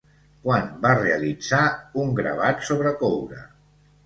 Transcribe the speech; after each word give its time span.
Quan 0.45 0.71
va 0.85 0.93
realitzar 0.99 1.59
un 2.05 2.17
gravat 2.21 2.67
sobre 2.71 2.95
coure? 3.05 3.45